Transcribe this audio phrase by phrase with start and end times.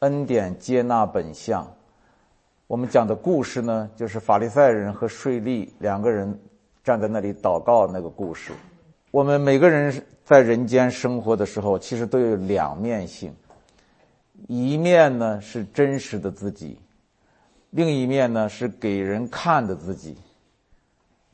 [0.00, 1.66] 恩典接纳本相。
[2.66, 6.38] 我们讲的故事呢，就是法利赛人和税吏两个人
[6.84, 8.52] 站在那里祷告那个故事。
[9.10, 13.34] 我们每个人在人间生活的时候，其实都有两面性，
[14.48, 16.78] 一面呢是真实的自己，
[17.70, 20.14] 另一面呢是给人看的自己。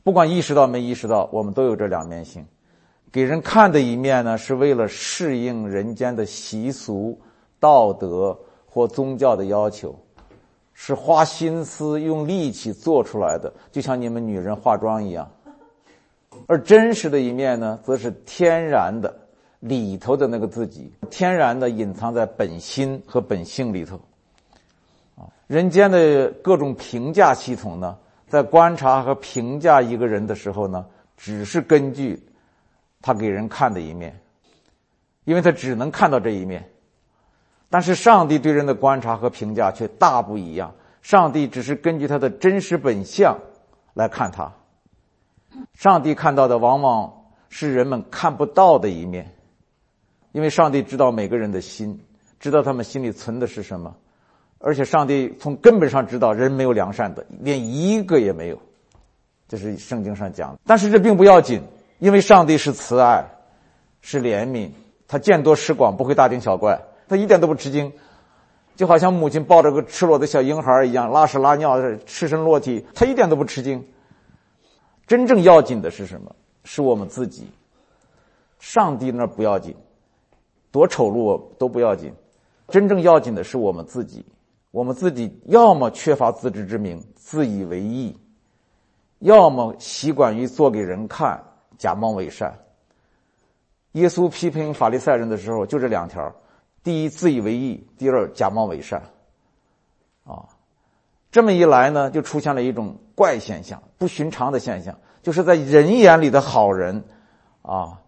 [0.03, 2.45] 不管意识到没意识到，我们都有这两面性。
[3.11, 7.19] 给人看的一面呢，是为了适应人间的习俗、
[7.59, 8.37] 道德
[8.73, 9.95] 或宗教的要求。
[10.75, 15.29] 是花心思、用力气做出来的，就像你们女人化妆一样。
[16.47, 19.15] 而真实的一面呢，则是天然的
[19.59, 24.01] 里头的那个自己，天然的隐藏在本心和本性里头。
[25.15, 27.95] 啊，人间的各种评价系统呢，
[28.27, 30.83] 在观察和评价一个人的时候呢，
[31.15, 32.19] 只是根据
[32.99, 34.19] 他给人看的一面，
[35.25, 36.67] 因为他只能看到这一面。
[37.73, 40.75] 但是上帝对人的观察和评价却大不一样。
[41.01, 43.39] 上帝只是根据他的真实本相
[43.95, 44.53] 来看他。
[45.73, 47.11] 上帝看到的往往
[47.49, 49.33] 是人们看不到的一面，
[50.33, 51.99] 因为上帝知道每个人的心，
[52.39, 53.95] 知道他们心里存的是什么，
[54.59, 58.61] 而且上帝从根本上知道人没有良善的，连一个也没有。
[59.47, 60.59] 这是圣经上讲的。
[60.63, 61.59] 但是这并不要紧，
[61.97, 63.25] 因为上帝是慈爱，
[64.01, 64.69] 是怜悯，
[65.07, 66.79] 他见多识广，不会大惊小怪。
[67.13, 67.93] 他一点都不吃惊，
[68.75, 73.87] 就好像母亲抱着个赤裸的小婴孩一样，拉屎拉尿赤身裸体，他一点都不吃惊。
[75.05, 76.35] 真正要紧的是什么？
[76.63, 77.45] 是我们自己。
[78.57, 79.75] 上帝那不要紧，
[80.71, 82.11] 多丑陋都不要紧。
[82.69, 84.25] 真正要紧的是我们自己。
[84.71, 88.11] 我们自己要么缺乏自知之明，自以为意；
[89.19, 91.39] 要么习惯于做给人看，
[91.77, 92.57] 假冒伪善。
[93.91, 96.33] 耶稣批评法利赛人的时候，就这两条。
[96.83, 99.01] 第一，自以为意；第二，假冒伪善。
[100.25, 100.47] 啊，
[101.31, 107.03] 这么一来呢，就出现了一种怪现象，不寻常的现象，就是在人眼里的好人，
[107.61, 107.99] 啊，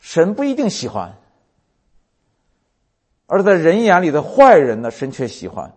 [0.00, 1.10] 神不一定喜欢；
[3.26, 5.72] 而在人眼里的坏人呢，神却喜欢。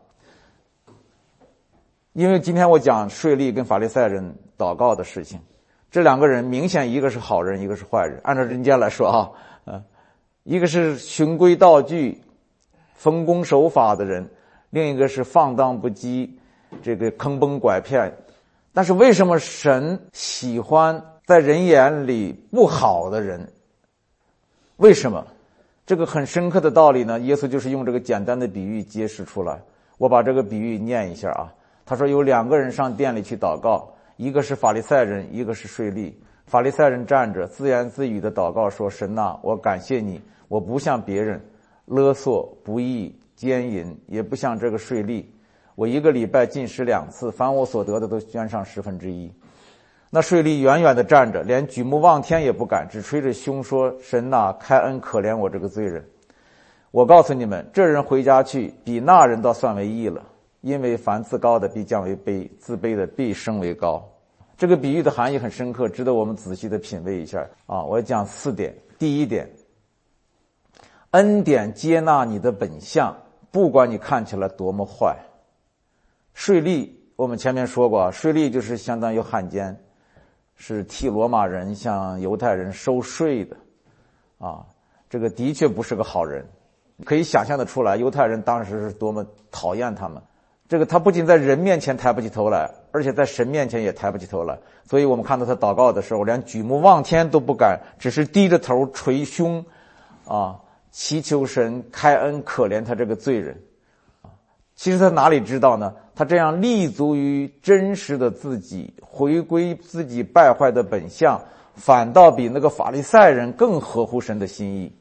[2.13, 5.39] 因为今天我讲税吏跟法利赛人祷告的事情，
[5.91, 8.19] 这两个人明显一个是好人，一个是坏人。
[8.23, 9.31] 按照人间来说啊，
[9.65, 9.83] 嗯，
[10.43, 12.21] 一个是循规蹈矩。
[12.95, 14.27] 奉公守法的人，
[14.71, 16.29] 另一个是放荡不羁，
[16.81, 18.11] 这个坑蒙拐骗。
[18.73, 23.47] 但是为什么神喜欢在人眼里不好的人？
[24.77, 25.25] 为什么？
[25.85, 27.19] 这个很深刻的道理呢？
[27.19, 29.61] 耶稣就是用这个简单的比喻揭示出来。
[29.97, 31.53] 我把这个比喻念一下啊。
[31.85, 36.11] 他说有两个人上店里去祷告，一个是法利赛人，一个是税吏。
[36.47, 41.39] 法利赛人站着自言自语的祷告说：“神呐，我感谢你，我不像别人。”
[41.85, 45.23] 勒索、不义、奸淫，也不像这个税吏。
[45.75, 49.31] 我一个礼拜进食两次，凡我所得的都捐上十分之一。
[50.09, 56.03] 那税吏远远的站着，连举目望天也不敢，只捶着胸说：“神呐，开恩可怜我这个罪人。”
[56.91, 60.23] 我告诉你们，这人回家去，比那人倒算为义了。
[60.61, 64.03] 因为凡自高的必降为卑，自卑的必升为高。
[64.57, 67.83] 这个比喻的含义很深刻，值得我们仔细的品味一下啊！
[67.83, 69.47] 我讲四点，第一点。
[71.15, 73.15] 恩典接纳你的本相，
[73.49, 75.15] 不管你看起来多么坏。
[76.33, 79.79] 税吏，我们前面说过，税吏就是相当于汉奸，
[80.57, 83.55] 是替罗马人向犹太人收税的，
[84.39, 84.65] 啊，
[85.09, 86.45] 这个的确不是个好人。
[87.05, 90.21] 可以想象的出来，犹太人当时是多么讨厌他们。
[90.67, 94.59] 这个他不仅在人面前抬不起头来，而且在神面前也抬不起头来。
[94.83, 99.65] 所以我们看到他祷告的时候，连举目望天都不敢，只是低着头捶胸，
[100.27, 100.59] 啊。
[100.95, 103.61] 祈求神开恩可怜他这个罪人，
[104.75, 105.93] 其实他哪里知道呢？
[106.15, 111.41] 他这样立足于真实的自己，回归自己败坏的本相，
[111.73, 114.95] 反倒比那个法利赛人更合乎神的心意。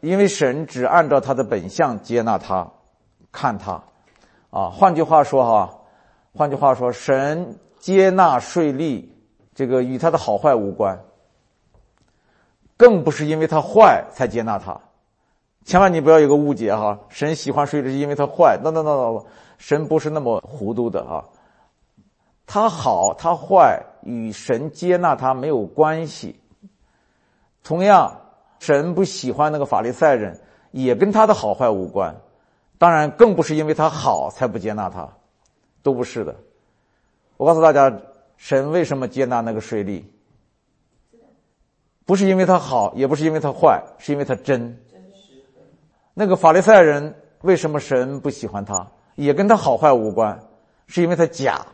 [0.00, 2.72] 因为神只按照他的本相接纳他，
[3.30, 3.84] 看他，
[4.50, 5.78] 啊，换句话说哈，
[6.34, 9.04] 换句话说，神接纳税吏，
[9.54, 10.98] 这个与他的好坏无关。
[12.80, 14.80] 更不是因为他坏才接纳他，
[15.66, 16.98] 千万你不要有个误解哈！
[17.10, 19.24] 神喜欢税吏是因为他坏，那那那那，
[19.58, 21.28] 神不是那么糊涂的啊！
[22.46, 26.40] 他好他坏与神接纳他没有关系。
[27.62, 28.18] 同样，
[28.60, 30.40] 神不喜欢那个法利赛人，
[30.70, 32.16] 也跟他的好坏无关。
[32.78, 35.06] 当然，更不是因为他好才不接纳他，
[35.82, 36.34] 都不是的。
[37.36, 37.94] 我告诉大家，
[38.38, 40.02] 神为什么接纳那个税吏？
[42.10, 44.76] 不是因为他好，也不是因为他坏，是因为他真。
[46.12, 48.88] 那个法利赛人为什么神不喜欢他？
[49.14, 50.40] 也跟他好坏无关，
[50.88, 51.64] 是因为他假。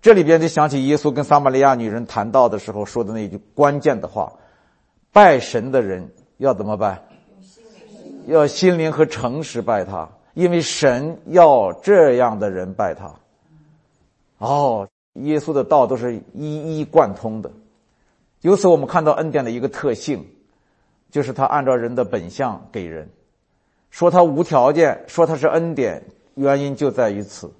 [0.00, 4.32] 这里边就想起耶稣跟撒玛利亚女人谈到的时候说的那句关键的话：
[5.12, 7.02] 拜神的人要怎么拜？
[8.28, 13.14] 要心灵和诚实拜他，因为神要这样的人拜他。
[14.38, 17.50] 哦，耶稣的道都是一一贯通的。
[18.40, 20.24] 由此我们看到恩典的一个特性，
[21.10, 23.08] 就是他按照人的本相给人。
[23.90, 26.02] 说他无条件，说他是恩典，
[26.34, 27.50] 原因就在于此。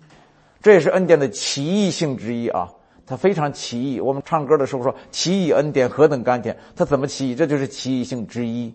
[0.60, 2.68] 这也是恩典的奇异性之一啊！
[3.06, 4.00] 它非常奇异。
[4.00, 7.34] 我们唱歌的时候说“奇异恩典何等甘甜”，它怎么奇异？
[7.34, 8.74] 这就是奇异性之一。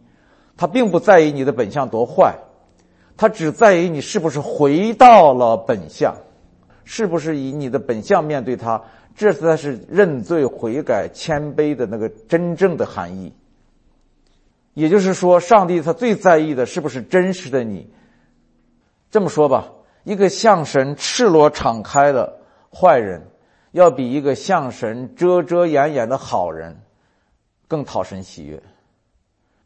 [0.58, 2.36] 它并不在意你的本相多坏，
[3.16, 6.16] 它只在于你是不是回到了本相，
[6.84, 8.82] 是不是以你的本相面对他。
[9.16, 13.34] 这才是认罪悔改、谦卑的那个真正的含义。
[14.74, 17.94] 也就是说，上帝他最在意的是不是真实的你。
[19.12, 19.72] 这么说吧，
[20.04, 22.40] 一个向神赤裸敞开的
[22.74, 23.28] 坏人，
[23.72, 26.80] 要比一个向神遮遮掩掩的好人
[27.68, 28.64] 更讨神喜悦。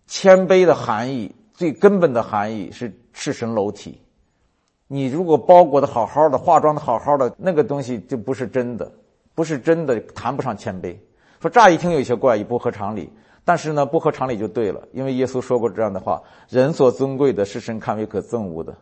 [0.08, 4.02] 谦卑的含义，最根本的含义是赤身裸体。
[4.90, 8.92] 你如果包裹的好好的，化妆的好好的，那个东西就不是真的，
[9.38, 10.98] 不是真的，谈不上谦卑。
[11.40, 13.14] 说乍一听有些怪异，不合常理。
[13.46, 18.76] 但是呢，不合常理就对了，因为耶稣说过这样的话：“人所尊贵的，是神看为可憎恶的。”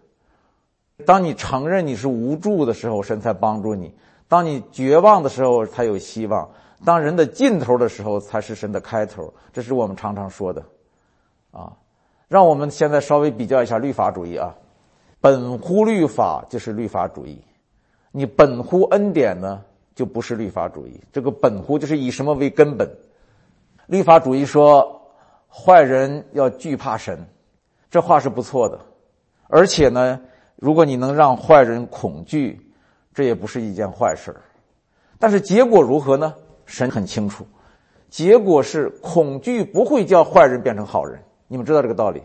[1.05, 3.89] 当你承认你是无助的时候，神才帮助你；
[4.29, 6.47] 当你绝望的时候，才有希望；
[6.85, 9.33] 当人的尽头的时候，才是神的开头。
[9.51, 10.63] 这是我们常常说的。
[11.51, 11.73] 啊，
[12.29, 14.55] 让我们现在稍微比较一下律法主义啊，
[15.19, 17.43] 本乎律法就是律法主义，
[18.11, 19.61] 你本乎恩典呢，
[19.95, 21.01] 就不是律法主义。
[21.11, 22.87] 这个本乎就是以什么为根本？
[23.87, 25.01] 律法主义说，
[25.49, 27.25] 坏人要惧怕神，
[27.89, 28.79] 这话是不错的。
[29.47, 30.19] 而且呢，
[30.57, 32.59] 如果你能让坏人恐惧，
[33.13, 34.35] 这也不是一件坏事
[35.17, 36.33] 但是结果如何呢？
[36.65, 37.45] 神很清楚，
[38.09, 41.21] 结果是恐惧不会叫坏人变成好人。
[41.47, 42.23] 你们知道这个道理？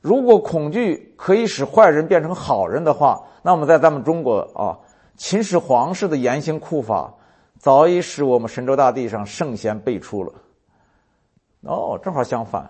[0.00, 4.80] 如果恐惧可以使坏人变成好人的话，那么在咱们中国啊，
[5.16, 7.12] 秦始皇式的严刑酷法。
[7.58, 10.32] 早已使我们神州大地上圣贤辈出了。
[11.60, 12.68] 哦，正好相反，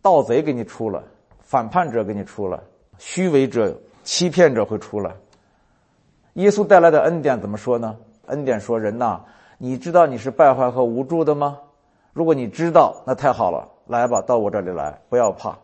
[0.00, 1.04] 盗贼给你出了，
[1.40, 2.64] 反叛者给你出了，
[2.96, 5.14] 虚伪者、欺骗者会出来。
[6.34, 7.94] 耶稣带来的恩典怎么说呢？
[8.28, 9.20] 恩典说：“人呐，
[9.58, 11.58] 你知道你是败坏和无助的吗？
[12.14, 15.54] 如果你知道，那太好了，来吧，到我这里来，不要怕。”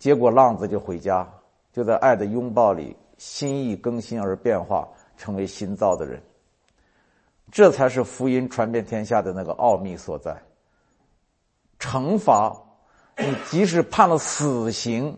[0.00, 1.28] 结果浪子就回家，
[1.70, 6.22] 就在爱的拥抱里，心意更新而变化，成为新造的人。
[7.50, 10.36] 这才是福音传遍天下的那个奥秘所在。
[11.78, 12.56] 惩罚，
[13.18, 15.16] 你即使判了死刑，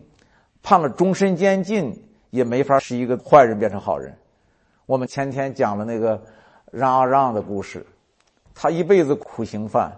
[0.61, 4.15] 判了终身监禁，也没法使一个坏人变成好人。
[4.85, 6.21] 我们前天讲了那个
[6.71, 7.85] 让阿让的故事，
[8.53, 9.91] 他一辈子苦行犯，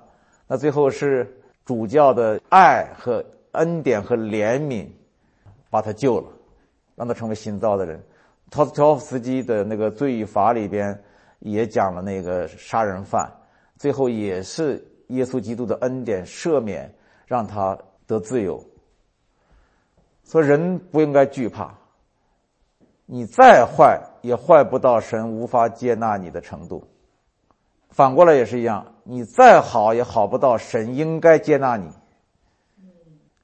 [0.48, 3.24] 那最后是主教的爱和
[3.54, 4.88] 恩典和怜悯
[5.70, 6.28] 把他救了，
[7.02, 8.00] 让他成为新造的人。
[8.52, 10.96] 托斯托夫斯基的那个罪与罚里边。
[11.44, 13.28] 也讲了那个杀人犯，
[13.76, 16.94] 最后也是耶稣基督的恩典赦免，
[17.26, 17.76] 让他
[18.06, 18.64] 得自由。
[20.24, 21.74] 说人不应该惧怕，
[23.08, 26.88] 你再坏也坏不到神无法接纳你的程度。
[27.90, 31.90] 反过来也是一样，你再好也好不到神应该接纳你。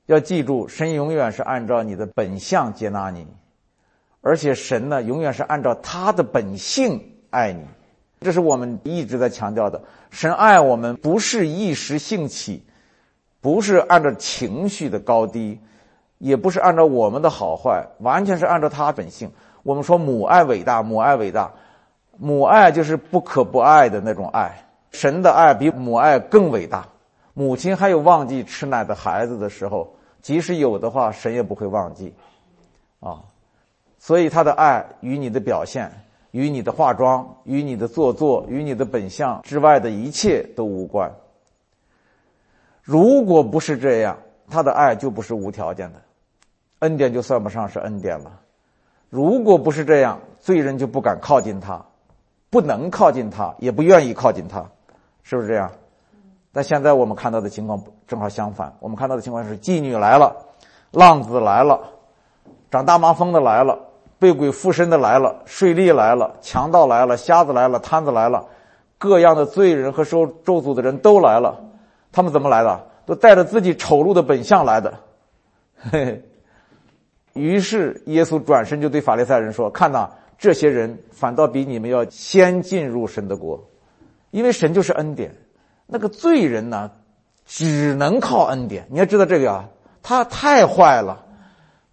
[0.06, 3.26] 要记住，神永远是按照你的本相接纳你，
[4.22, 7.64] 而且神呢，永远是按照他的本性爱你。
[8.20, 12.64] 这是我们一直在强调的，神爱我们不是一时兴起，
[13.42, 15.60] 不是按照情绪的高低，
[16.18, 19.32] 也不是按照我们的好坏，完全是按照他本性。
[19.62, 21.52] 我们说母爱伟大，母爱伟大，
[22.18, 24.64] 母爱就是不可不爱的那种爱。
[24.92, 26.88] 神的爱比母爱更伟大。
[27.36, 29.94] 母亲还有忘记吃奶的孩子的时候，
[30.24, 32.12] 即使有的话，神也不会忘记，
[33.00, 33.22] 啊，
[34.08, 35.92] 所以他的爱与你的表现。
[36.32, 41.12] 与你的化妆、与你的做作、与你的本相之外的一切都无关。
[42.84, 46.02] 如果不是这样，他的爱就不是无条件的，
[46.80, 48.40] 恩典就算不上是恩典了。
[49.10, 51.84] 如果不是这样，罪人就不敢靠近他，
[52.52, 54.64] 不能靠近他，也不愿意靠近他，
[55.24, 55.72] 是不是这样？
[56.52, 60.36] 但现在我们看到的情况正好相反，我们看到的情况是妓女来了，
[60.92, 61.80] 浪子来了，
[62.70, 63.87] 长大麻风的来了。
[64.20, 68.46] 被鬼附身的来了，税吏来了，强盗来了，瞎子来了，瘫子来了，
[68.98, 71.64] 各样的罪人和受咒诅的人都来了。
[72.12, 72.88] 他们怎么来的？
[73.06, 74.94] 都带着自己丑陋的本相来的。
[75.78, 76.24] 嘿嘿，
[77.34, 83.64] 于是耶稣转身就对法利赛人说：“看呐，这些人反倒比你们要先进入神的国，
[84.32, 85.34] 因为神就是恩典。
[85.86, 86.92] 那个罪人呢，
[87.46, 88.86] 只能靠恩典。
[88.90, 89.70] 你要知道这个啊，
[90.04, 91.24] 他太坏了，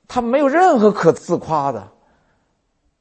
[0.08, 1.86] 他没有任何可自夸的，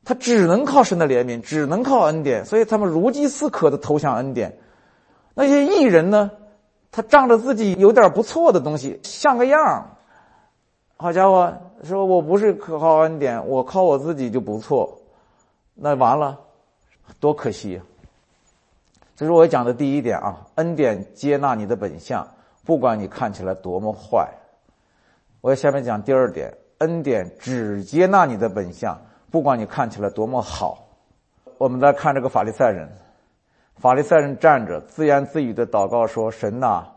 [0.06, 4.58] 他只能靠神的怜悯，只能靠恩典，所以他们如饥似渴的投向恩典。
[5.34, 6.32] 那些艺人呢，
[6.92, 9.90] 他仗着自己有点不错的东西，像个样。”
[10.96, 15.00] 好家伙，说我不是靠恩典，我靠我自己就不错，
[15.74, 16.40] 那完了，
[17.20, 17.82] 多可惜！
[19.16, 22.26] 这是我讲的第一点啊，恩典接纳你的本相，
[22.64, 24.30] 不管你看起来多么坏。
[25.42, 29.02] 我下面讲第二点，恩典只接纳你的本相，
[29.34, 30.86] 不管你看起来多么好。
[31.58, 32.88] 我们来看这个法利赛人，
[33.78, 36.88] 法利赛人站着自言自语的祷告说：“神呐。”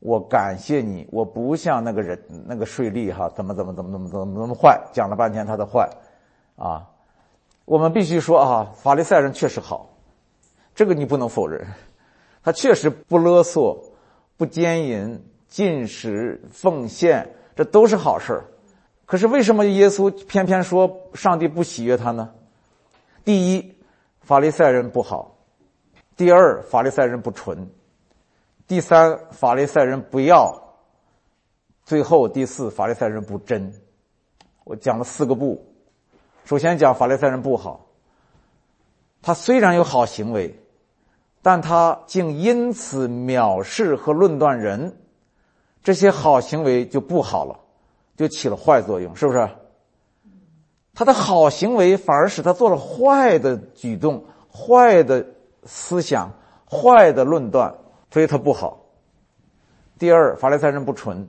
[0.00, 5.86] 我感谢你，我不像那个人那个税吏哈，怎么怎么怎么怎么怎么怎么坏，讲了半天他的坏，
[6.56, 6.88] 啊，
[7.66, 9.86] 我们必须说啊，法利赛人确实好，
[10.74, 11.66] 这个你不能否认，
[12.42, 13.78] 他确实不勒索，
[14.38, 18.44] 不奸淫，进食奉献，这都是好事儿
[19.06, 22.32] 可是为什么耶稣偏偏说上帝不喜悦他呢？
[23.24, 23.74] 第一，
[24.20, 25.36] 法利赛人不好；
[26.16, 27.70] 第二，法利赛人不纯。
[28.66, 30.54] 第三，法利赛人不要；
[31.84, 33.72] 最后第四，法利赛人不真。
[34.64, 35.62] 我讲了四个不。
[36.44, 37.86] 首先讲法利赛人不好，
[39.20, 40.58] 他虽然有好行为，
[41.42, 44.96] 但他竟因此藐视和论断人，
[45.82, 47.58] 这些好行为就不好了，
[48.16, 49.48] 就起了坏作用，是不是？
[50.94, 55.26] 他的好行为反而使他做了坏的举动、坏的
[55.64, 56.32] 思想、
[56.70, 57.74] 坏的论断。
[58.10, 58.78] 所以他不好。
[59.98, 61.28] 第二，法利赛人不纯。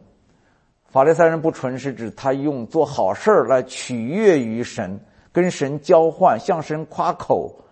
[0.87, 4.99] 法利赛人不纯是指他用做好事儿来取悦于神，
[5.31, 7.65] 跟神交换，向神夸口，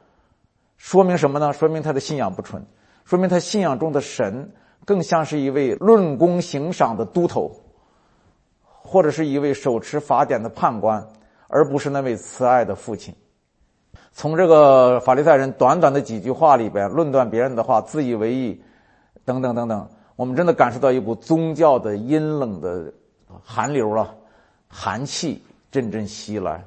[0.77, 1.53] 说明什么呢？
[1.53, 2.65] 说明他的信仰不纯，
[3.05, 4.51] 说明他信仰中的神
[4.84, 7.51] 更像是一位论功行赏的都头，
[8.93, 11.07] 或者是一位手持法典的判官，
[11.47, 13.15] 而不是那位慈爱的父亲。
[14.12, 18.62] 从这个法利赛人短短的几句话里边论断别人的话，自以为意。
[19.25, 22.93] 等等等等，我们真的感受到一股宗教的阴冷的
[23.43, 24.13] 寒流啊，
[24.67, 26.63] 寒气阵阵袭来。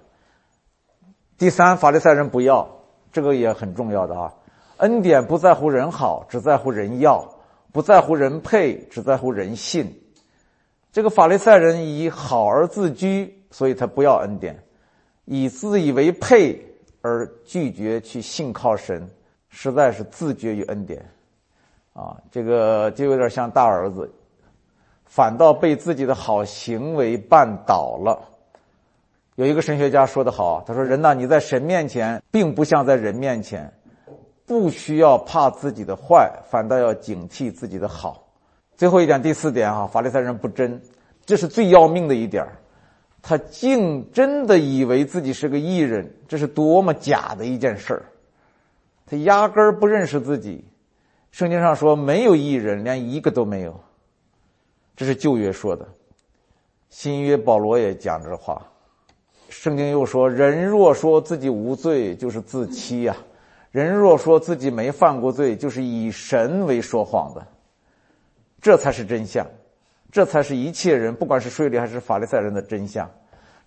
[1.38, 2.66] 第三，法利赛人不要，
[3.12, 4.34] 这个也很重要的啊。
[4.78, 7.20] 恩典不在乎人好，只在乎人要；
[7.72, 10.02] 不在乎人配，只在乎人信。
[10.96, 14.54] 这个法利赛人以好而自居，所以他不要恩典；
[15.26, 16.58] 以自以为配
[17.02, 19.06] 而拒绝去信靠神，
[19.50, 21.04] 实在是自绝于恩典。
[21.92, 24.10] 啊，这个就有点像大儿子，
[25.04, 28.18] 反倒被自己的好行为绊倒了。
[29.34, 33.70] 有一个神学家说得好，他说：“人呐，你在神面前，并不像在人面前，
[34.46, 38.22] 不需要怕自己的坏，反倒要警惕自己的好。”
[38.76, 40.80] 最后一点，第四点啊，法利赛人不真，
[41.24, 42.46] 这是最要命的一点
[43.22, 48.02] 他竟真的以为自己是个艺人，这是多么假的一件事儿！
[49.04, 50.64] 他压根儿不认识自己。
[51.32, 53.80] 圣经上说没有异人，连一个都没有。
[54.94, 55.88] 这是旧约说的，
[56.88, 58.64] 新约保罗也讲这话。
[59.48, 63.14] 圣经又说，人若说自己无罪，就是自欺呀；
[63.70, 67.46] 人若说自己没犯过罪，就是以神为说谎的。
[68.66, 69.46] 这才是真相，
[70.10, 73.08] 这才是一切人，不管是税吏还是法利赛人的真相。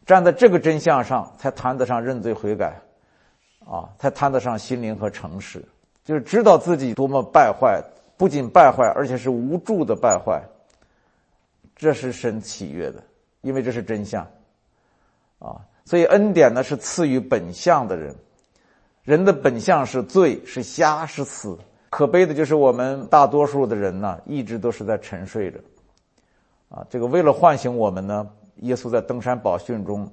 [0.05, 2.81] 站在这个真相上，才谈得上认罪悔改，
[3.65, 5.63] 啊，才谈得上心灵和诚实。
[6.03, 7.81] 就是知道自己多么败坏，
[8.17, 10.43] 不仅败坏，而且是无助的败坏。
[11.77, 13.01] 这是神喜悦的，
[13.39, 14.27] 因为这是真相，
[15.39, 18.13] 啊，所以恩典呢是赐予本相的人。
[19.03, 21.57] 人的本相是罪，是瞎，是死。
[21.89, 25.59] 可悲的就是我们大多数的人呢，一直都是在沉睡着。
[26.69, 28.27] 啊，这个为了唤醒我们呢，
[28.57, 30.09] 耶稣在登山宝训中，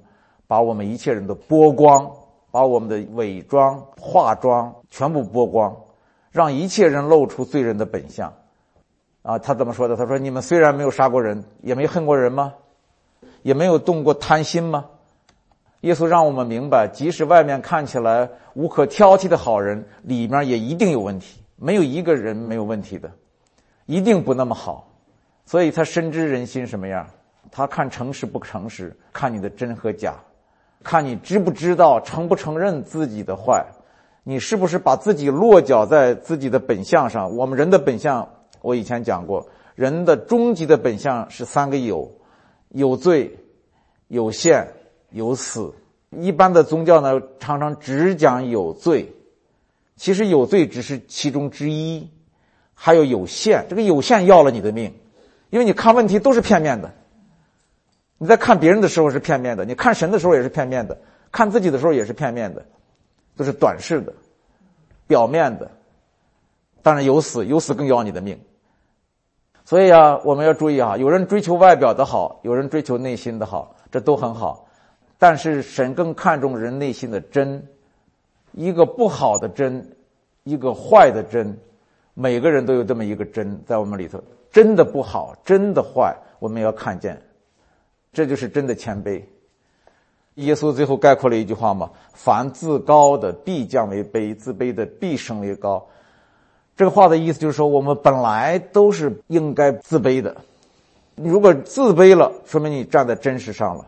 [0.47, 2.11] 把我们一切人都剥光，
[2.51, 5.75] 把我们的伪装、化妆全部剥光。
[6.29, 8.31] 让一切人露出罪人的本相，
[9.23, 9.95] 啊，他怎么说的？
[9.95, 12.53] 他说：“你们虽然没有杀过人，也没恨过人吗？
[13.41, 14.85] 也没有动过贪心吗？”
[15.81, 23.11] 耶稣让我们明白，即使外面看起来无可挑剔的好人，里面也一定有问题，没有一个人没有问题的，
[23.85, 24.87] 一定不那么好。
[25.45, 27.07] 所以他深知人心什么样，
[27.51, 30.15] 他看诚实不诚实，看你的真和假，
[30.83, 33.65] 看你知不知道，承不承认自己的坏。
[34.23, 37.33] 你是不是把自己落脚在自己的本相上？
[37.35, 38.27] 我们人的本相，
[38.61, 42.11] 我以前讲过，人的终极的本相是三个有：
[42.69, 43.39] 有罪、
[44.09, 44.67] 有限、
[45.11, 45.73] 有死。
[46.09, 49.13] 一般的宗教呢，常常只讲有罪，
[49.97, 52.09] 其实有罪只是其中之一，
[52.73, 53.65] 还有有限。
[53.67, 54.93] 这个有限要了你的命，
[55.49, 56.93] 因为你看问题都是片面的。
[58.19, 60.97] 你在看别人的时候是片面的，你看神的时候也是片面的，
[61.31, 62.65] 看自己的时候也是片面的，
[63.35, 64.13] 都是短视的、
[65.05, 65.69] 表面的。
[66.81, 68.39] 当然有死，有死更要你的命。
[69.65, 74.67] 所以啊，我们要注意啊，有人追求外表的好，有人追求内心的好，这都很好。
[75.19, 77.67] 但是神更看重人内心的真，
[78.51, 79.95] 一个不好的真，
[80.43, 81.57] 一个坏的真，
[82.13, 84.21] 每个人都有这么一个真在我们里头。
[84.49, 87.21] 真的不好，真的坏，我们要看见，
[88.11, 89.21] 这就是真的谦卑。
[90.35, 95.87] 耶稣最后概括了一句话嘛：“凡自高的必降为卑，自卑的必升为高。”
[96.75, 100.37] 这个话的意思就是说，我们本来都是应该自卑的。
[101.15, 103.85] 如果自卑了，说明你站在真实上了；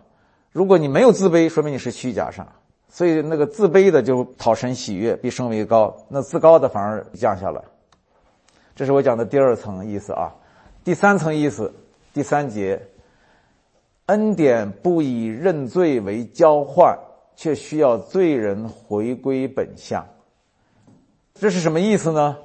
[0.52, 2.48] 如果你没有自卑，说明你是虚假上。
[2.90, 7.62] 所以，那个自卑的就讨神喜悦，必升为高；那自高的反而降下来。
[8.76, 10.34] 这是我讲的第二层意思啊。
[10.84, 11.72] 第三层意思，
[12.14, 12.82] 第三节，
[14.08, 16.98] 恩典不以认罪为交换，
[17.36, 20.04] 却需要罪人回归本相。
[21.36, 22.38] 这是什么意思呢？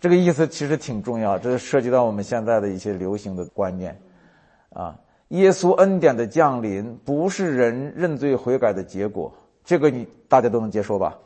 [0.00, 3.96] 这个意思其实挺重要，这涉及到我们现在的一些流行的观念，
[4.70, 9.32] 啊，耶稣恩典的降临不是人认罪悔改的结果，
[9.64, 11.18] 这个你大家都能接受吧？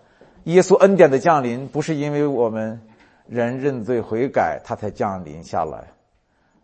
[0.45, 2.81] 耶稣恩典的降临不是因为我们
[3.27, 5.93] 人认罪悔改，他才降临下来，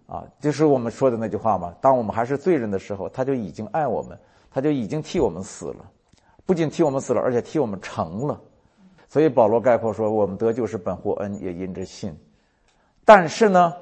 [0.06, 4.16] 啊，就是我们说的那句话嘛，当我们还是罪人的时候，他就已经爱我们，
[4.50, 5.90] 他就已经替我们死了，
[6.46, 8.40] 不仅替我们死了，而且替我们成了。
[9.08, 12.16] 所以保罗概括说：“我们得救是本乎恩，也因着信。
[13.04, 13.74] 但是呢，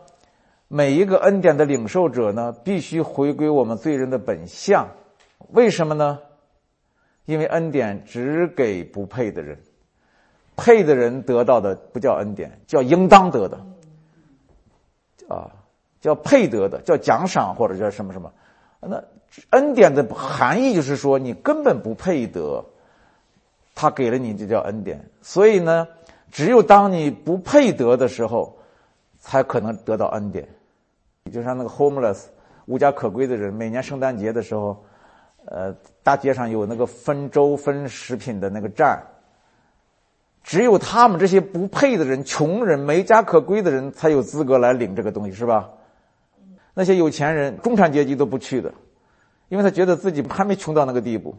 [0.66, 4.88] 每一个恩典的领受者呢，必须回归我们罪人的本相。
[5.52, 6.18] 为什么呢？
[7.31, 9.57] 因为恩典只给不配的人，
[10.57, 13.57] 配的人得到的不叫恩典，叫应当得的。
[15.29, 15.53] 啊，
[16.01, 18.33] 叫配得的，叫奖赏或者叫什么什么。
[18.81, 19.05] 那
[19.51, 22.64] 恩典的含义就是说，你根本不配得。”
[23.77, 25.09] 他给了你，就叫恩典。
[25.23, 25.87] 所以呢，
[26.33, 28.59] 只有当你不配得的时候，
[29.21, 30.49] 才可能得到恩典。
[31.33, 32.25] 就像那个 homeless
[32.66, 34.85] 无家可归的人，每年圣诞节的时候，
[35.51, 39.03] 呃，大街上有那个分粥分食品的那个站。
[40.43, 45.69] 只有他们这些不配的人、穷人、没家可归的人，才有资格来领这个东西，是吧？
[46.73, 48.73] 那些有钱人、中产阶级都不去的，
[49.49, 51.35] 因为他觉得自己还没穷到那个地步。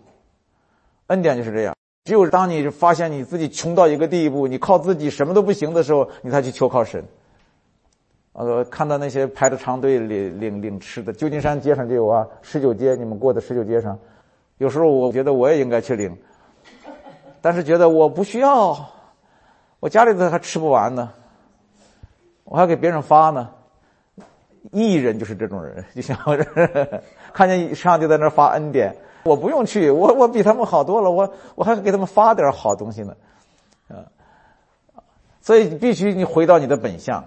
[1.08, 1.74] 恩典就是这样。
[2.04, 7.04] 只有当你发现你自己穷到一个地步，你靠自己什么都不行的时候，你才去求靠神。
[8.34, 13.98] 呃，看到那些排着长队领领领吃的，旧金山街上就有啊，十九街你们过的十九街上，
[14.58, 16.18] 有时候我觉得我也应该去领，
[17.42, 18.78] 但是觉得我不需要，
[19.80, 21.12] 我家里头还吃不完呢，
[22.44, 23.50] 我还给别人发呢。
[24.72, 26.16] 艺人就是这种人，就像
[27.34, 28.96] 看见上帝在那发恩典。
[29.24, 33.16] 我不用去，我我比他们好多了，我我还给他们发点好东西呢，
[33.88, 34.06] 啊，
[35.42, 37.24] 所以必须你回到你的本相，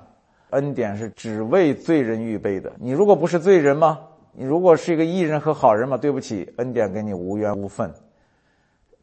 [0.54, 2.72] 恩典是只为罪人预备的。
[2.80, 4.00] 你如果不是罪人吗？
[4.32, 5.96] 你如果是一个义人和好人嘛？
[5.96, 7.92] 对不起，恩典跟你无缘无分。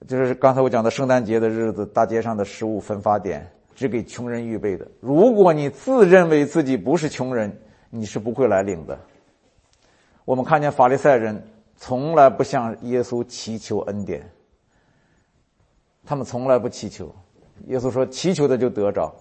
[0.07, 4.87] 就是刚才我讲的圣诞节的日子，大街上的食物分发点只给穷人预备的。
[4.99, 7.55] 如果你自认为自己不是穷人，
[7.89, 8.97] 你是不会来领的。
[10.25, 11.41] 我们看见法利赛人。
[11.83, 14.21] 从来不向耶稣祈求恩典，
[16.05, 17.11] 他们从来不祈求。
[17.69, 19.11] 耶稣说：“祈求的就得着，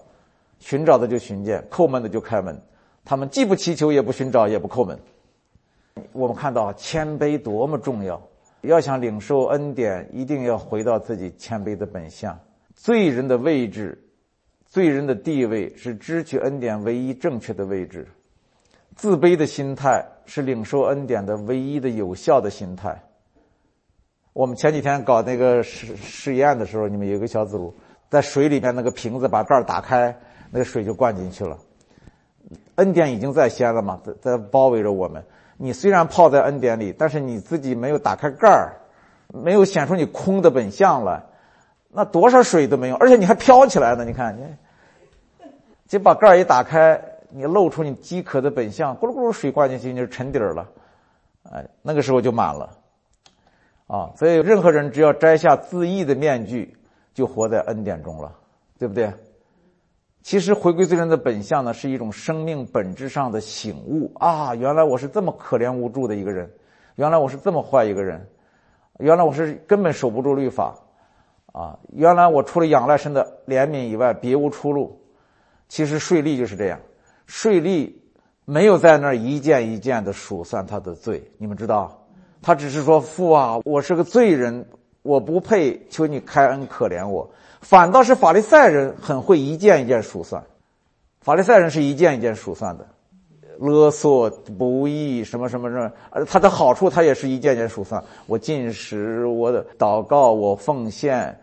[0.61, 2.61] 寻找的就寻见，叩门的就开门。”
[3.03, 4.97] 他们既不祈求，也不寻找，也不叩门。
[6.13, 8.21] 我们看到谦卑多么重要！
[8.61, 12.39] 要想领受恩典，一定要回到自己谦卑的本相。
[12.75, 14.01] 罪人的位置，
[14.67, 18.07] 罪人的地位是支取恩典唯一正确的位置。
[18.95, 23.03] 自卑的心态是领受恩典的唯一的有效的心态。
[24.33, 27.75] 我们前几天搞那个试试验的时候，你们有个小组
[28.09, 30.15] 在水里面那个瓶子把盖儿打开，
[30.51, 31.57] 那个水就灌进去了。
[32.75, 35.23] 恩典已经在先了嘛，在在包围着我们。
[35.57, 38.73] 你虽然泡在恩典里，但是你自己没有打开盖儿，
[39.33, 41.23] 没有显出你空的本相来，
[41.89, 44.05] 那多少水都没有，而且你还飘起来呢。
[44.05, 44.43] 你看，你
[45.87, 47.01] 就把盖儿一打开。
[47.33, 50.67] 你露出你饥渴的本相，咕噜咕噜水灌进去，你就沉底儿了，
[51.49, 52.69] 哎，那个时候就满了，
[53.87, 56.75] 啊，所以任何人只要摘下自义的面具，
[57.13, 58.35] 就活在恩典中了，
[58.77, 59.13] 对不对？
[60.23, 64.11] 其实回归罪人的本相呢，是一种生命本质上的醒悟。
[64.19, 64.53] 啊！
[64.55, 66.49] 原来我是这么可怜无助的一个人，
[66.95, 68.27] 原来我是这么坏一个人，
[68.99, 70.75] 原来我是根本守不住律法，
[71.51, 75.01] 啊，原来我除了仰赖神的怜悯以外，别无出路。
[75.67, 76.79] 其实税吏就是这样，
[77.25, 77.91] 税吏
[78.45, 82.05] 没有在那儿一件一件的数算他的罪，你们知道，
[82.41, 84.67] 他只是说父啊，我是个罪人，
[85.01, 87.29] 我不配，求你开恩可怜我。
[87.61, 90.43] 反倒是法利赛人很会一件一件数算，
[91.21, 92.85] 法利赛人是一件一件数算的。
[93.59, 98.03] 勒索不义什么什么什么，呃，他的好处他也是一件件数算。
[98.25, 101.39] 我进食，我的祷告，我奉献，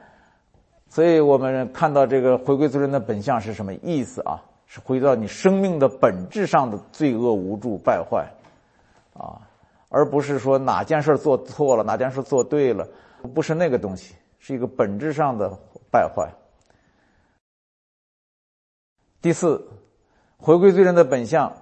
[0.88, 4.42] 所以我们看到这个回归罪人的本相是什么意思啊？
[4.66, 8.28] 是回到你生命的本质上的罪恶无助败坏，
[9.14, 9.40] 啊，
[9.88, 12.86] 而不是说哪件事做错了，哪件事做对了，
[13.28, 15.50] 不是那个东西，是一个本质上的
[15.90, 16.28] 败坏。
[19.20, 19.68] 第四，
[20.36, 21.52] 回归罪人的本相。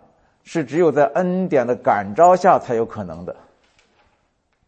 [0.48, 3.34] 是只有在恩典的感召下才有可能的，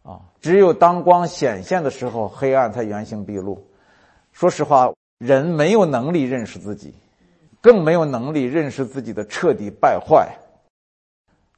[0.03, 3.65] 啊，只有当光显现的时候，黑暗才原形毕露。
[4.33, 6.93] 说实话，人没有能力认识自己，
[7.61, 10.37] 更没有能力认识自己的彻底败坏，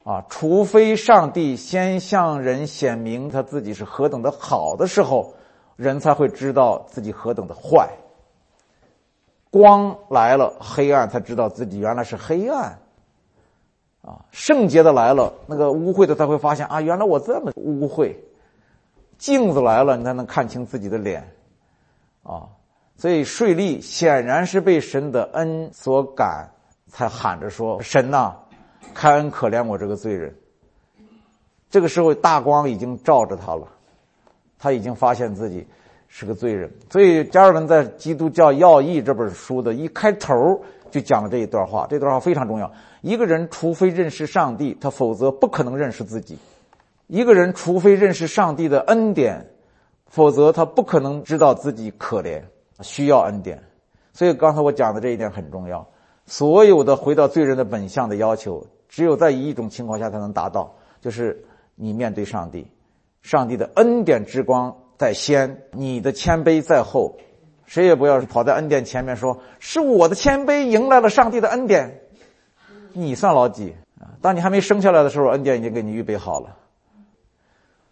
[0.04, 5.34] 啊，除非上帝先向人显明他自己是何等的好的时候，
[5.76, 7.90] 人才会知道自己何等的坏。
[9.52, 12.80] 光来了，黑暗才知道自己原来是黑暗。
[14.02, 18.16] 啊，圣洁的来了，那个污秽的才会发现啊，原来我这么污秽。
[19.20, 21.32] 镜子来了，你才能看清自己的脸，
[22.24, 22.50] 啊，
[22.98, 26.50] 所以税吏显然是被神的恩所感，
[26.88, 28.36] 才喊着说：“神呐，
[28.94, 30.36] 开恩可怜我这个罪人。”
[31.70, 33.66] 这个时候大光已经照着他了，
[34.60, 35.66] 他已经发现自己
[36.10, 36.70] 是个罪人。
[36.90, 42.70] 所以加尔文在《基督教要义》这本书的一开头就讲了这一段话，这段话非常重要。
[43.02, 46.36] 一个人除非认识上帝，他否则不可能认识自己；
[47.08, 49.50] 一个人除非认识上帝的恩典，
[50.08, 52.42] 否则他不可能知道自己可怜，
[52.82, 53.64] 需要恩典。
[54.12, 55.88] 所以刚才我讲的这一点很重要。
[56.26, 62.68] 所有的回到罪人的本相的要求，只有在一种情况下才能达到，就是你面对上帝，
[63.22, 67.18] 上帝的恩典之光在先，你的谦卑在后。
[67.66, 72.02] 谁也不要跑在恩典前面说是我的谦卑迎来了上帝的恩典。
[72.92, 73.74] 你算老几？
[74.22, 76.58] 当你还没生下来的时候，恩典已经给你预备好了。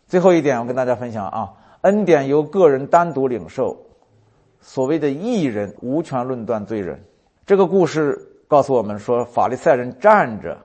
[0.08, 3.86] 最后一点，我跟大家分享啊，恩典由个人单独领受。
[4.60, 7.06] 所谓的义人无权论断罪人。
[7.50, 8.16] 这个故事
[8.48, 10.56] 告诉我们说，法利赛人站着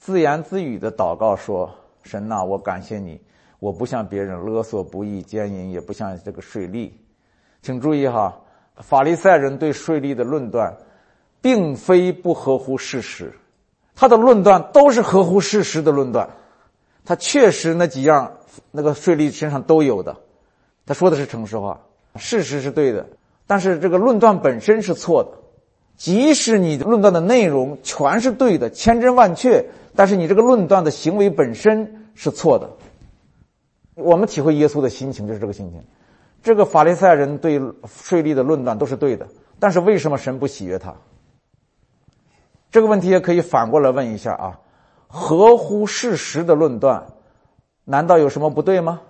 [0.00, 1.70] 自言自语的祷告说
[2.02, 3.20] ：“神呐，我感谢你，
[3.60, 6.90] 我不像别人勒索不义奸淫，也不像这个税吏。”
[7.62, 8.40] 请注意哈，
[8.78, 10.76] 法利赛人对税吏的论断，
[11.40, 13.32] 并非不合乎事实。
[13.94, 16.28] 他的论断都是合乎事实的论断，
[17.04, 18.32] 他确实那几样
[18.72, 20.16] 那个税吏身上都有的，
[20.86, 21.80] 他说的是诚实话，
[22.16, 23.06] 事实是对的，
[23.46, 25.38] 但是这个论断本身是错的，
[26.02, 32.68] 即使你论断的内容全是对的，千真万确，但是你这个论断的行为本身是错的。
[33.94, 35.80] 我们体会耶稣的心情就是这个心情，
[36.42, 39.28] 这个法利赛人对税吏的论断都是对的，
[39.60, 40.92] 但是为什么神不喜悦他？
[42.72, 44.58] 这个问题也可以反过来问一下啊，
[45.06, 47.06] 合乎事实的论断，
[47.84, 49.02] 难道有什么不对吗？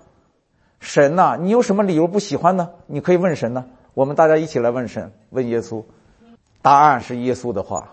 [0.78, 2.68] 神呐，你有什么理由不喜欢呢？
[2.86, 3.64] 你可以问神呢。
[3.94, 5.82] 我们大家一起来问神，问耶稣。
[6.62, 7.92] 答案是耶稣的话。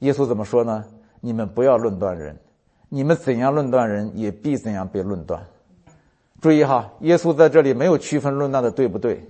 [0.00, 0.84] 耶稣怎么说呢？
[1.20, 2.36] 你们不要论断人，
[2.88, 5.46] 你们怎样论断人，也必怎样被论断。
[6.40, 9.24] 注意哈，耶稣在这里没有区分论断的对不对，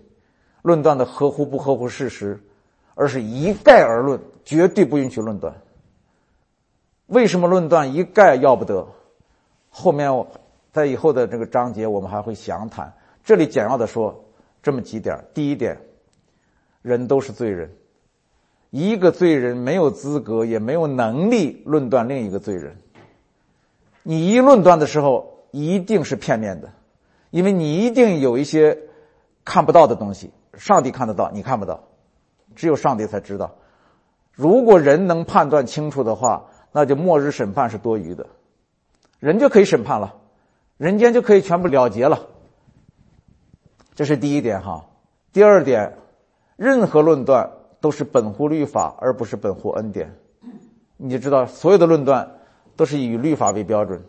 [0.62, 2.40] 论断的合乎不合乎事实。
[2.96, 5.54] 而是一概而论，绝对不允许论断。
[7.06, 8.86] 为什么论断一概要不得？
[9.70, 10.12] 后面
[10.70, 12.92] 在以后的这个章节，我们还会详谈。
[13.24, 14.22] 这里简要的说
[14.62, 15.78] 这么几点：第一点，
[16.82, 17.70] 人都是罪人，
[18.70, 22.78] 一个罪人没有资格，也没有能力论断另一个罪人。
[24.02, 26.72] 你一论断的时候，一定是片面的，
[27.30, 28.78] 因为你一定有一些
[29.44, 31.84] 看不到的东西，上帝看得到，你看不到。
[32.56, 33.56] 只有上帝才知道。
[34.32, 38.26] 如果人能判断清楚的话，那就末日审判是多余的，
[39.18, 40.16] 人就可以审判了，
[40.76, 42.28] 人间就可以全部了结了。
[43.94, 44.86] 这是第一点哈。
[45.32, 45.98] 第二点，
[46.56, 50.14] 任何论断都是本乎律法，而不是本乎恩典。
[50.96, 52.30] 你就知道，所有的论断
[52.76, 54.02] 都是以律法为标准，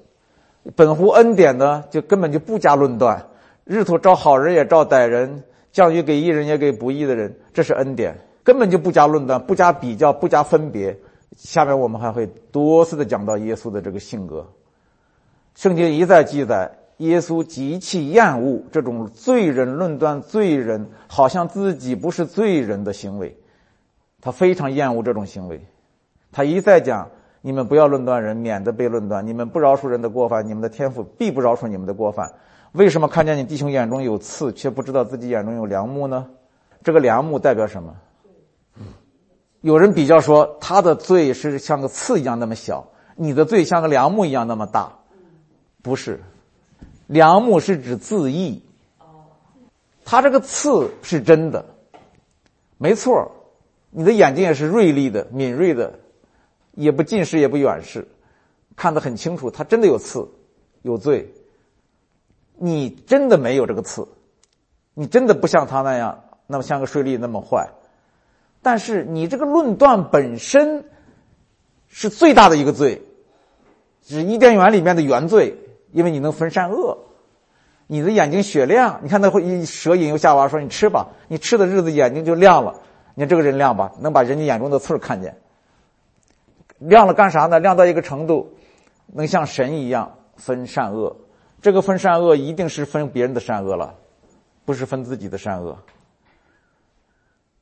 [0.76, 3.28] 本乎恩典呢，就根本就不加论断。
[3.64, 8.18] 日头照好人也照歹人，降雨给义人也给不义的人，这是恩典。
[8.44, 10.98] 根本就不加论断，不加比较，不加分别。
[11.38, 14.46] 下面我们还会多次的讲到耶稣的这个性格。
[15.56, 23.38] 圣经一再记载，耶稣极其厌恶这种罪人论断罪人，好像自己不是罪人的行为，
[24.22, 25.60] 他非常厌恶这种行为。
[26.32, 27.10] 他一再讲：
[27.42, 32.32] 你们不要论断人，免得被论断；你们不饶恕人的过犯，你们的天赋必不饶恕你们的过犯。
[32.74, 36.30] 为什么看见你弟兄眼中有刺，却不知道自己眼中有梁木呢？
[36.84, 37.96] 这个梁木代表什么？
[39.62, 44.92] 有人比较说，他的罪是像个刺一样那么小，你的罪像个梁木一样那么大，
[45.82, 46.22] 不是。
[47.08, 48.64] 梁木是指自义，
[50.06, 51.66] 他这个刺是真的，
[52.78, 53.32] 没错。
[53.92, 56.00] 你的眼睛也是锐利的、敏锐的，
[56.72, 58.08] 也不近视也不远视，
[58.76, 59.52] 看得很清楚。
[59.52, 60.30] 他真的有刺，
[60.82, 61.34] 有罪。
[62.58, 64.08] 你真的没有这个刺，
[64.94, 67.70] 你真的不像他那样，那么像个税吏那么坏。
[68.62, 70.86] 但是你这个论断本身
[71.88, 73.02] 是最大的一个罪，
[74.04, 75.58] 是伊甸园里面的原罪，
[75.92, 77.00] 因为你能分善恶，
[77.88, 79.02] 你的眼睛雪亮。
[79.04, 82.80] 你看那会蛇引诱夏娃说：“你吃吧，你吃的日子眼睛就亮了。
[83.22, 85.38] 你这个人亮吧，能把人家眼中的刺看见。
[86.80, 87.60] 亮了干啥呢？
[87.60, 88.52] 亮到一个程度，
[89.06, 91.16] 能像神一样分善恶。
[91.62, 93.94] 这个分善恶一定是分别人的善恶了，
[94.66, 95.78] 不是分自己的善恶。”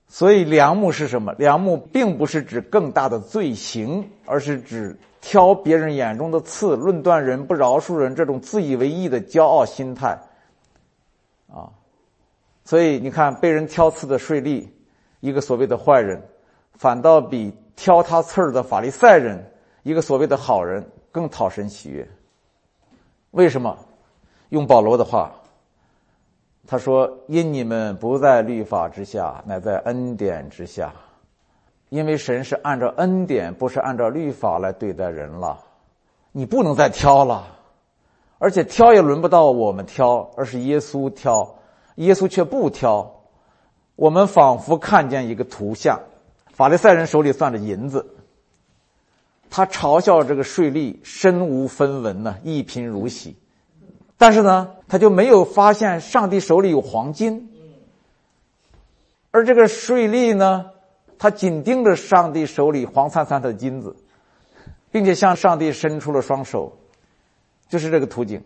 [0.07, 1.33] 所以，良木是什么？
[1.33, 10.17] 良木并不是指更大的罪行，而是指挑别人眼中的刺，论断人、不饶恕人这种自以为意的骄傲心态。
[11.53, 11.67] 啊，
[12.63, 14.69] 所以你看，被人挑刺的税吏，
[15.19, 16.21] 一个所谓的坏人，
[16.73, 19.51] 反倒比挑他刺儿的法利赛人，
[19.83, 22.07] 一个所谓的好人，更讨神喜悦。
[23.31, 23.77] 为什么？
[24.49, 25.31] 用保罗的话。
[26.67, 30.93] 他说：“因你们不在律法之下，乃在恩典之下。
[31.89, 35.59] 因为神是按照恩典，不是按照律法来对待人了。
[36.31, 37.57] 你不能再挑了，
[38.37, 41.55] 而且挑也轮不到我们挑，而是耶稣挑。
[41.95, 43.18] 耶稣却不挑。
[43.99, 45.99] 我们仿佛看见一个图像：
[46.53, 48.05] 法利赛人手里攥着银子，
[49.49, 53.35] 他嘲笑这个税吏身无分文呢，一贫如洗。”
[54.17, 57.49] 但是呢，他就没有发现上帝手里有黄金，
[59.31, 60.67] 而这个税吏呢，
[61.17, 63.97] 他紧盯着上帝手里黄灿灿的金子，
[64.91, 66.77] 并且向上帝伸出了双手，
[67.67, 68.41] 就是这个图景。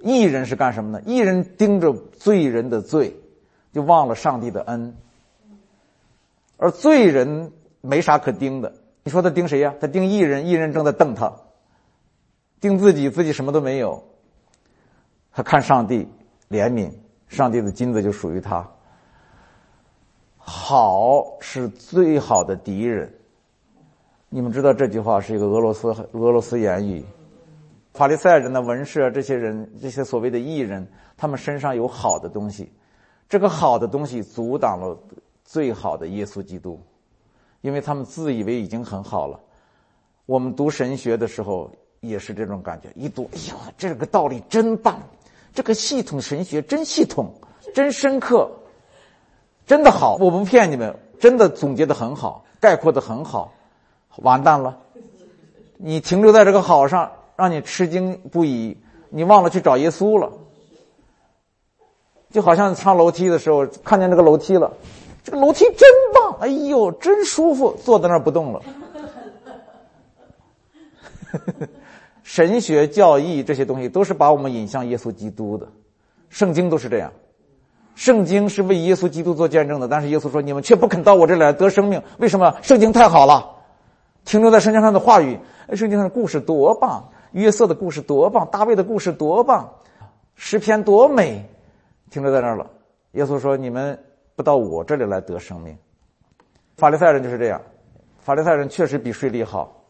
[0.00, 1.02] 艺人是干什么呢？
[1.06, 3.16] 艺人盯着罪人的罪，
[3.72, 4.94] 就忘了上帝的恩，
[6.56, 8.72] 而罪人没啥可盯的。
[9.02, 9.74] 你说他盯谁呀？
[9.80, 11.32] 他盯艺人，艺人正在瞪他，
[12.60, 14.04] 盯自己，自己什么都没有。
[15.32, 16.06] 他看上帝
[16.50, 16.92] 怜悯，
[17.26, 18.68] 上帝的金子就属于他。
[20.36, 23.12] 好是最好的敌人。
[24.28, 27.04] 你们知道这句话是一个俄罗斯俄罗斯言语。
[27.92, 32.72] 法利赛人的文士啊，这些人，这些所谓的艺人，他们身上有好的东西，
[33.32, 34.94] 这个好的东西阻挡了
[35.42, 36.78] 最好的耶稣基督，
[37.62, 39.40] 因为他们自以为已经很好了。
[40.26, 45.00] 我们读神学的时候也是这种感觉，一读，哎呀，这个道理真棒。
[45.54, 47.32] 这个系统神学真系统，
[47.74, 48.52] 真深刻，
[49.64, 50.16] 真的好。
[50.16, 53.54] 我不骗你们，真的总结的很好，概括的很好。
[54.16, 54.78] 完蛋了，
[55.78, 58.76] 你停留在这个好上，让你吃惊不已，
[59.08, 60.30] 你忘了去找耶稣了。
[62.32, 64.72] 就好像上楼梯的时候，看见这个楼梯了，
[65.22, 68.62] 这个楼梯真棒，哎呦，真舒服，坐在那儿不动了。
[72.22, 75.66] 神学教义这些东西都是把我们引向耶稣基督的，
[76.28, 77.12] 圣经都是这样，
[77.94, 79.86] 圣经是为耶稣基督做见证的。
[79.86, 82.54] 但是耶稣说：“你们却不肯到我这里来得生命，为什么？
[82.62, 83.44] 圣经太好了，
[84.24, 85.38] 停留在圣经上的话语，
[85.74, 89.68] 圣经上的故事多棒，约瑟的故事多棒，大卫的故事多棒，
[90.36, 91.44] 诗篇多美，
[92.12, 92.70] 停留在那儿了。”
[93.12, 93.98] 耶稣说：“你们
[94.36, 95.76] 不到我这里来得生命。”
[96.76, 97.60] 法利赛人就是这样，
[98.20, 99.84] 法利赛人确实比税吏好。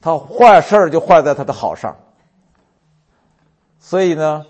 [0.00, 1.96] 他坏事儿就坏在他的好上，
[3.78, 4.44] 所以呢，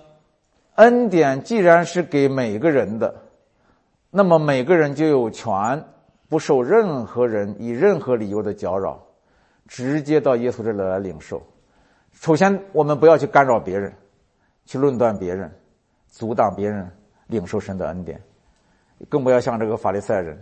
[0.74, 3.14] 恩典既然是给每个人的，
[4.10, 5.84] 那么每个人就有权
[6.28, 9.00] 不受任何人以任何理由的搅扰，
[9.68, 11.40] 直接到耶稣这里来领受。
[12.12, 13.92] 首先，我们不要去干扰别人，
[14.66, 15.52] 去论断别人，
[16.08, 16.90] 阻挡别人
[17.26, 18.20] 领受神的恩典，
[19.08, 20.38] 更不要像这个法利赛人，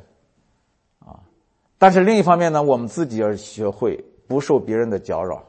[1.01, 1.21] 啊！
[1.79, 4.03] 但是另一方面呢，我们自己要学会。
[4.29, 5.45] 不受别人的搅扰，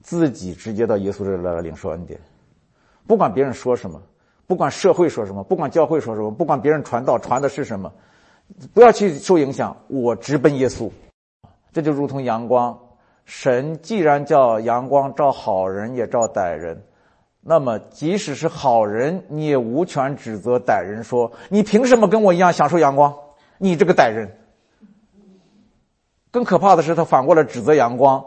[0.00, 2.18] 自己直接到耶稣这里来领受恩典。
[3.06, 4.02] 不管别人说什么，
[4.48, 7.92] 不管社会说什么，不管教会说什么，不管别人传道传的是什么，
[8.74, 9.76] 不要去受影响。
[9.86, 10.90] 我直奔耶稣，
[11.72, 12.76] 这就如同阳光。
[13.26, 16.82] 神既然叫阳光照好人也照歹人，
[17.48, 23.14] 那么即使是好人，你也无权指责歹人说：“你凭什么跟我一样享受阳光？
[23.56, 24.28] 你这个歹人！”
[26.32, 28.24] 更可怕的是，他反过来指责阳光，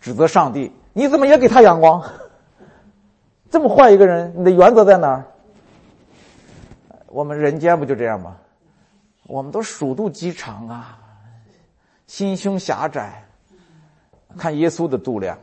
[0.00, 2.00] 指责上帝：“你怎么也给他阳光？
[3.50, 5.24] 这么坏一个人，你的原则在哪儿？”
[7.10, 8.36] 我们人间不就这样吗？
[9.26, 10.98] 我们都鼠肚鸡肠啊，
[12.06, 13.24] 心胸狭窄。
[14.38, 15.36] 看耶稣的度量。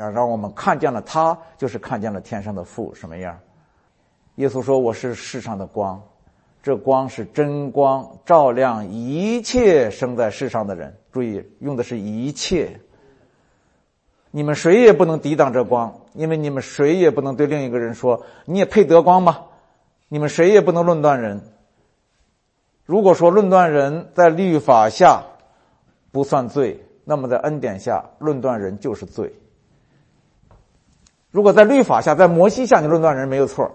[0.00, 3.38] 啊让我们看见了他，就是看见了天上的父什么样。
[4.36, 6.02] 耶稣说：“我是世上的光，
[6.62, 10.96] 这光是真光，照亮一切生在世上的人。
[11.12, 12.80] 注意，用的是一切。
[14.30, 19.44] 你们谁也不能抵挡这光，因为你们谁也不能对另一个人说你也配得光吗？
[20.08, 21.42] 你们谁也不能论断人。
[22.86, 25.22] 如果说论断人在律法下
[26.12, 29.34] 不算罪，那么在恩典下论断人就是罪。”
[31.30, 33.70] 如果在律法下，在摩西下你论断人没有错，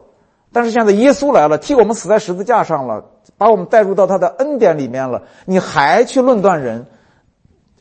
[0.51, 3.05] 但是现在耶稣来了，替我们死在十字架上了，
[3.37, 6.85] 把我们带入到他的恩典里面了，你还去论断人，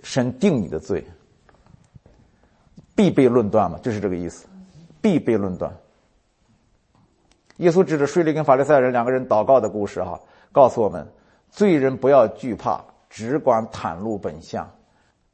[0.02, 1.04] 神定你的罪，
[2.94, 4.46] 必被论断嘛，就是这个意思，
[5.00, 5.72] 必被论断。
[7.56, 10.20] 耶稣指着税吏跟法利赛人两个人祷告的故事哈，
[10.52, 11.08] 告诉我们，
[11.50, 14.70] 罪人不要惧怕，只管袒露本相，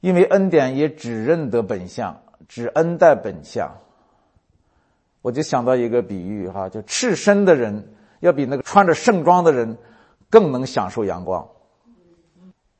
[0.00, 3.70] 因为恩典也只认得本相，只恩待本相。
[5.22, 9.76] 我就想到一个比喻哈，就赤身的人要比那个穿着盛装的人
[10.30, 11.46] 更能享受阳光。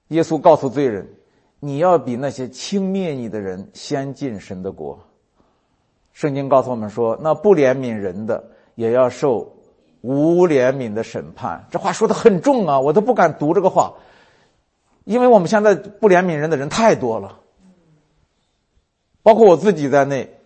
[0.09, 1.07] 耶稣告诉罪人
[1.61, 4.99] ：“你要比那些轻蔑你的人先进神的国。”
[6.13, 8.43] 圣经告诉我们说：“那不怜悯人的
[8.75, 9.57] 也要受
[10.01, 13.93] 无怜悯的审判。”这话说的很重啊，我都不敢读这个话，
[15.05, 17.39] 因为我们现在不怜悯人的人太多了，
[19.23, 20.40] 包括我自己在内。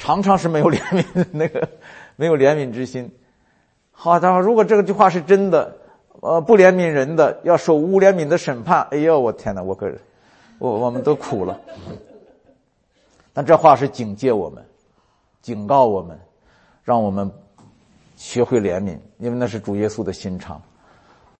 [0.00, 1.68] 常常是没有怜悯那个，
[2.16, 3.12] 没有怜悯之心。
[3.92, 5.76] 好的，如果这个句话是真的，
[6.20, 8.88] 呃，不怜悯人的要受无怜悯的审判。
[8.90, 9.92] 哎呦，我天哪，我可，
[10.58, 11.60] 我我们都苦了。
[13.34, 14.64] 但这话是警戒我们，
[15.42, 16.18] 警告我们，
[16.82, 17.30] 让我们
[18.16, 20.60] 学会怜悯，因为那是主耶稣的心肠。